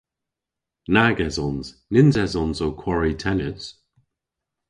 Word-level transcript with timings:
Nag 0.95 1.17
esons. 1.27 1.67
Nyns 1.93 2.15
esons 2.23 2.57
ow 2.65 2.73
kwari 2.81 3.13
tennis. 3.23 3.63